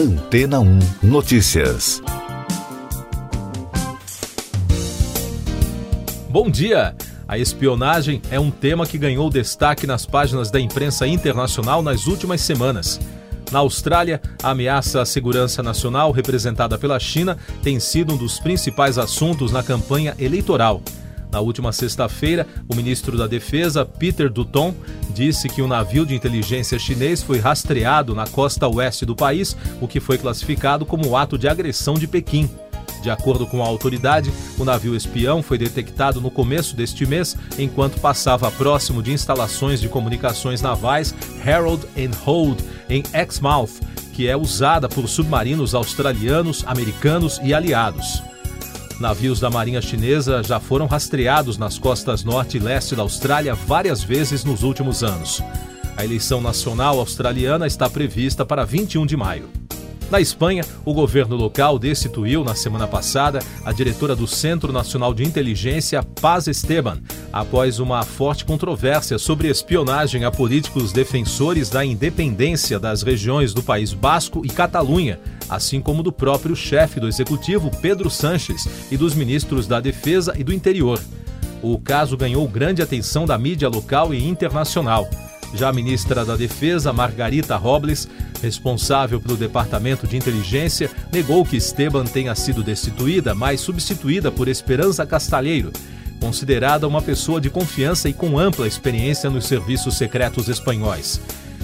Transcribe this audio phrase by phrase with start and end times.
[0.00, 2.02] Antena 1 Notícias.
[6.30, 6.96] Bom dia!
[7.28, 12.40] A espionagem é um tema que ganhou destaque nas páginas da imprensa internacional nas últimas
[12.40, 12.98] semanas.
[13.52, 18.96] Na Austrália, a ameaça à segurança nacional representada pela China tem sido um dos principais
[18.96, 20.80] assuntos na campanha eleitoral.
[21.32, 24.74] Na última sexta-feira, o ministro da Defesa, Peter Dutton,
[25.14, 29.86] disse que um navio de inteligência chinês foi rastreado na costa oeste do país, o
[29.86, 32.50] que foi classificado como ato de agressão de Pequim.
[33.02, 38.00] De acordo com a autoridade, o navio espião foi detectado no começo deste mês, enquanto
[38.00, 41.14] passava próximo de instalações de comunicações navais
[41.46, 43.80] Harold and Hold, em Exmouth,
[44.12, 48.22] que é usada por submarinos australianos, americanos e aliados.
[49.00, 54.04] Navios da Marinha Chinesa já foram rastreados nas costas norte e leste da Austrália várias
[54.04, 55.42] vezes nos últimos anos.
[55.96, 59.48] A eleição nacional australiana está prevista para 21 de maio.
[60.10, 65.24] Na Espanha, o governo local destituiu na semana passada a diretora do Centro Nacional de
[65.24, 67.00] Inteligência, Paz Esteban,
[67.32, 73.94] após uma forte controvérsia sobre espionagem a políticos defensores da independência das regiões do País
[73.94, 75.18] Basco e Catalunha,
[75.50, 80.44] assim como do próprio chefe do executivo, Pedro Sanches, e dos ministros da Defesa e
[80.44, 81.00] do Interior.
[81.62, 85.08] O caso ganhou grande atenção da mídia local e internacional.
[85.52, 88.08] Já a ministra da Defesa, Margarita Robles,
[88.40, 95.04] responsável pelo Departamento de Inteligência, negou que Esteban tenha sido destituída, mas substituída por Esperança
[95.04, 95.72] Castalheiro,
[96.20, 101.20] considerada uma pessoa de confiança e com ampla experiência nos serviços secretos espanhóis.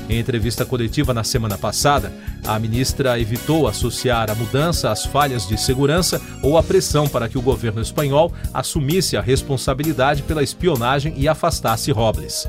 [0.08, 2.12] Em entrevista coletiva na semana passada,
[2.46, 7.36] a ministra evitou associar a mudança às falhas de segurança ou à pressão para que
[7.36, 12.48] o governo espanhol assumisse a responsabilidade pela espionagem e afastasse Robles.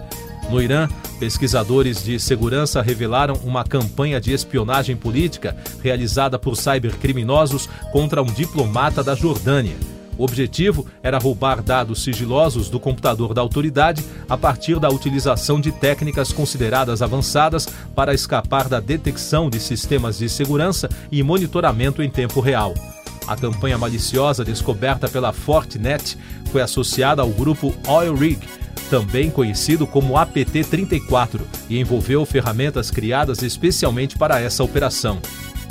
[0.52, 0.88] No Irã,
[1.20, 9.04] pesquisadores de segurança revelaram uma campanha de espionagem política realizada por cybercriminosos contra um diplomata
[9.04, 9.97] da Jordânia.
[10.18, 15.72] O objetivo era roubar dados sigilosos do computador da autoridade a partir da utilização de
[15.72, 22.40] técnicas consideradas avançadas para escapar da detecção de sistemas de segurança e monitoramento em tempo
[22.40, 22.74] real.
[23.28, 26.18] A campanha maliciosa descoberta pela Fortinet
[26.52, 28.40] foi associada ao grupo Oil Rig,
[28.90, 35.20] também conhecido como APT-34, e envolveu ferramentas criadas especialmente para essa operação.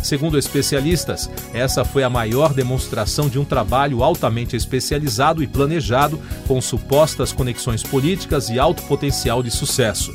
[0.02, 6.60] Segundo especialistas, essa foi a maior demonstração de um trabalho altamente especializado e planejado, com
[6.60, 10.14] supostas conexões políticas e alto potencial de sucesso.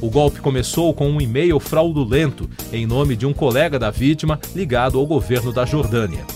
[0.00, 4.98] O golpe começou com um e-mail fraudulento em nome de um colega da vítima ligado
[4.98, 6.26] ao governo da Jordânia.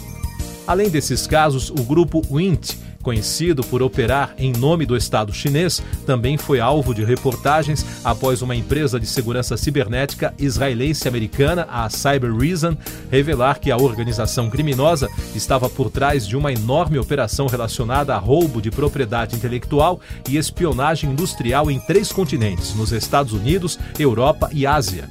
[0.66, 2.76] Além desses casos, o grupo WINT
[3.08, 8.54] conhecido por operar em nome do Estado chinês, também foi alvo de reportagens após uma
[8.54, 12.76] empresa de segurança cibernética israelense-americana, a Cyber Reason,
[13.10, 18.60] revelar que a organização criminosa estava por trás de uma enorme operação relacionada a roubo
[18.60, 25.08] de propriedade intelectual e espionagem industrial em três continentes, nos Estados Unidos, Europa e Ásia.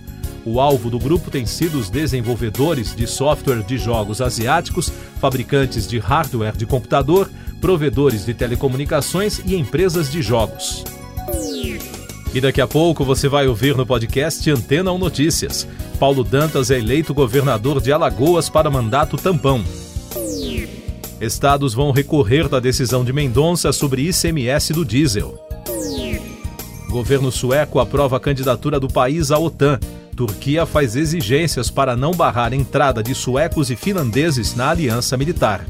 [0.50, 6.00] O alvo do grupo tem sido os desenvolvedores de software de jogos asiáticos, fabricantes de
[6.00, 10.84] hardware de computador, provedores de telecomunicações e empresas de jogos.
[12.34, 15.68] E daqui a pouco você vai ouvir no podcast Antena 1 Notícias.
[16.00, 19.64] Paulo Dantas é eleito governador de Alagoas para mandato tampão.
[21.20, 25.38] Estados vão recorrer da decisão de Mendonça sobre ICMS do diesel.
[26.90, 29.80] Governo sueco aprova a candidatura do país à OTAN.
[30.16, 35.66] Turquia faz exigências para não barrar entrada de suecos e finlandeses na aliança militar.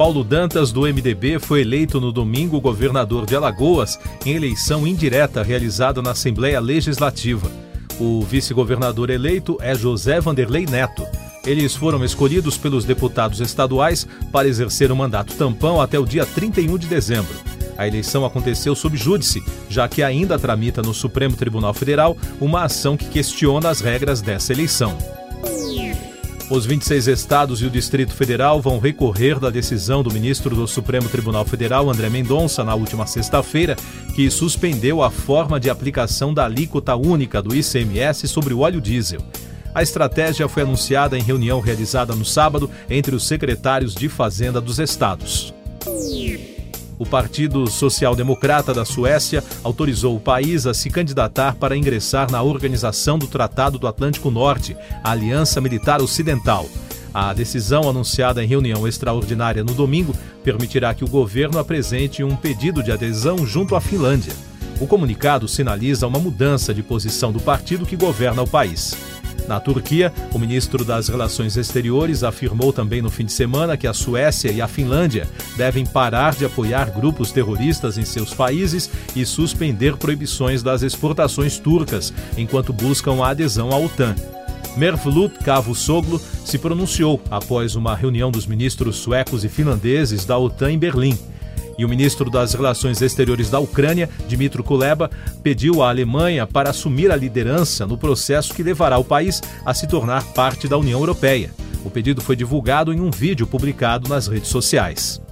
[0.00, 6.00] Paulo Dantas, do MDB, foi eleito no domingo governador de Alagoas em eleição indireta realizada
[6.00, 7.52] na Assembleia Legislativa.
[8.00, 11.06] O vice-governador eleito é José Vanderlei Neto.
[11.44, 16.78] Eles foram escolhidos pelos deputados estaduais para exercer o mandato tampão até o dia 31
[16.78, 17.36] de dezembro.
[17.76, 22.96] A eleição aconteceu sob júdice, já que ainda tramita no Supremo Tribunal Federal uma ação
[22.96, 24.96] que questiona as regras dessa eleição.
[26.50, 31.08] Os 26 estados e o Distrito Federal vão recorrer da decisão do ministro do Supremo
[31.08, 33.76] Tribunal Federal, André Mendonça, na última sexta-feira,
[34.16, 39.20] que suspendeu a forma de aplicação da alíquota única do ICMS sobre o óleo diesel.
[39.72, 44.80] A estratégia foi anunciada em reunião realizada no sábado entre os secretários de Fazenda dos
[44.80, 45.54] estados.
[47.00, 52.42] O Partido Social Democrata da Suécia autorizou o país a se candidatar para ingressar na
[52.42, 56.68] Organização do Tratado do Atlântico Norte, a Aliança Militar Ocidental.
[57.14, 60.14] A decisão, anunciada em reunião extraordinária no domingo,
[60.44, 64.34] permitirá que o governo apresente um pedido de adesão junto à Finlândia.
[64.78, 68.94] O comunicado sinaliza uma mudança de posição do partido que governa o país.
[69.50, 73.92] Na Turquia, o ministro das Relações Exteriores afirmou também no fim de semana que a
[73.92, 75.26] Suécia e a Finlândia
[75.56, 82.14] devem parar de apoiar grupos terroristas em seus países e suspender proibições das exportações turcas,
[82.38, 84.14] enquanto buscam a adesão à OTAN.
[84.76, 90.78] Mervlut Cavusoglu se pronunciou após uma reunião dos ministros suecos e finlandeses da OTAN em
[90.78, 91.18] Berlim.
[91.80, 95.10] E o ministro das Relações Exteriores da Ucrânia, Dmitry Kuleba,
[95.42, 99.86] pediu à Alemanha para assumir a liderança no processo que levará o país a se
[99.86, 101.50] tornar parte da União Europeia.
[101.82, 105.22] O pedido foi divulgado em um vídeo publicado nas redes sociais.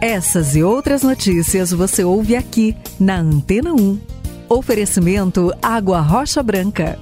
[0.00, 4.00] Essas e outras notícias você ouve aqui na Antena 1.
[4.48, 6.98] Oferecimento Água Rocha Branca.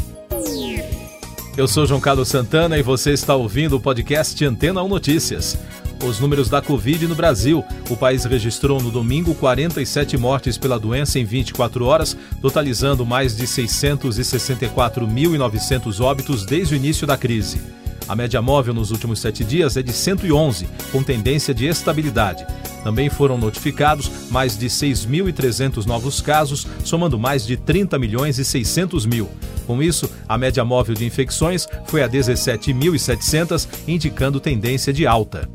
[1.57, 5.57] Eu sou João Carlos Santana e você está ouvindo o podcast Antena 1 Notícias.
[6.05, 7.65] Os números da Covid no Brasil.
[7.89, 13.45] O país registrou no domingo 47 mortes pela doença em 24 horas, totalizando mais de
[13.45, 17.59] 664.900 óbitos desde o início da crise.
[18.07, 22.47] A média móvel nos últimos sete dias é de 111, com tendência de estabilidade.
[22.83, 29.07] Também foram notificados mais de 6.300 novos casos, somando mais de 30 milhões e 600
[29.07, 29.31] mil.
[29.67, 35.49] Com isso, a média móvel de infecções foi a 17.700, indicando tendência de alta.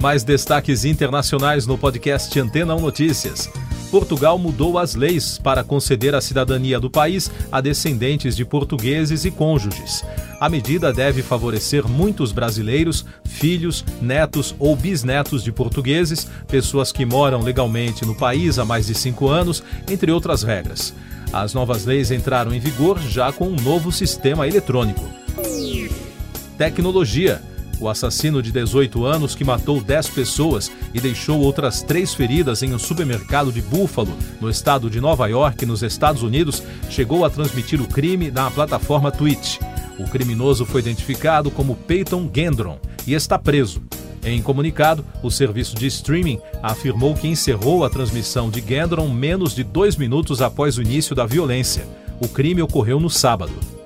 [0.00, 3.50] Mais destaques internacionais no podcast Antena 1 Notícias.
[3.90, 9.30] Portugal mudou as leis para conceder a cidadania do país a descendentes de portugueses e
[9.30, 10.04] cônjuges.
[10.38, 17.40] A medida deve favorecer muitos brasileiros, filhos, netos ou bisnetos de portugueses, pessoas que moram
[17.40, 20.94] legalmente no país há mais de cinco anos, entre outras regras.
[21.32, 25.04] As novas leis entraram em vigor já com um novo sistema eletrônico.
[26.56, 27.42] Tecnologia.
[27.80, 32.74] O assassino de 18 anos que matou 10 pessoas e deixou outras três feridas em
[32.74, 37.80] um supermercado de Buffalo, no estado de Nova York, nos Estados Unidos, chegou a transmitir
[37.80, 39.58] o crime na plataforma Twitch.
[39.98, 43.80] O criminoso foi identificado como Peyton Gendron e está preso.
[44.24, 49.62] Em comunicado, o serviço de streaming afirmou que encerrou a transmissão de Gendron menos de
[49.62, 51.86] dois minutos após o início da violência.
[52.20, 53.77] O crime ocorreu no sábado.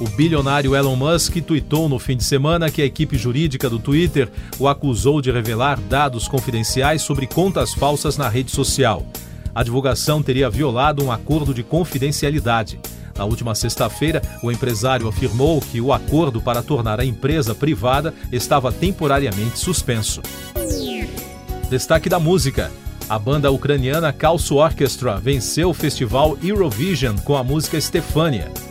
[0.00, 4.30] O bilionário Elon Musk tweetou no fim de semana que a equipe jurídica do Twitter
[4.56, 9.04] o acusou de revelar dados confidenciais sobre contas falsas na rede social.
[9.52, 12.78] A divulgação teria violado um acordo de confidencialidade.
[13.16, 18.70] Na última sexta-feira, o empresário afirmou que o acordo para tornar a empresa privada estava
[18.70, 20.22] temporariamente suspenso.
[21.68, 22.70] Destaque da música.
[23.08, 28.67] A banda ucraniana Calço Orchestra venceu o festival Eurovision com a música Stefania.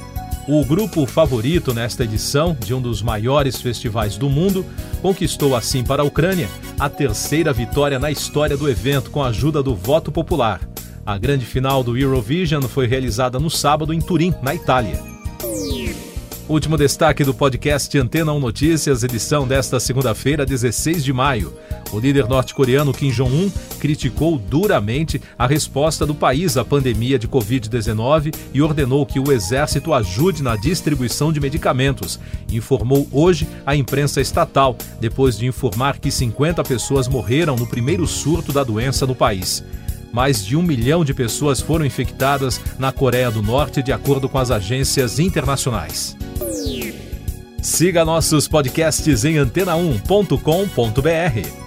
[0.47, 4.65] O grupo favorito nesta edição de um dos maiores festivais do mundo
[5.01, 6.47] conquistou assim para a Ucrânia
[6.79, 10.61] a terceira vitória na história do evento com a ajuda do voto popular.
[11.05, 15.03] A grande final do Eurovision foi realizada no sábado em Turim, na Itália.
[16.47, 21.53] Último destaque do podcast Antena 1 Notícias, edição desta segunda-feira, 16 de maio.
[21.91, 23.49] O líder norte-coreano Kim Jong-un
[23.79, 29.93] criticou duramente a resposta do país à pandemia de Covid-19 e ordenou que o exército
[29.93, 32.19] ajude na distribuição de medicamentos.
[32.51, 38.51] Informou hoje a imprensa estatal, depois de informar que 50 pessoas morreram no primeiro surto
[38.51, 39.63] da doença no país.
[40.11, 44.37] Mais de um milhão de pessoas foram infectadas na Coreia do Norte, de acordo com
[44.37, 46.17] as agências internacionais.
[47.61, 51.66] Siga nossos podcasts em antena1.com.br.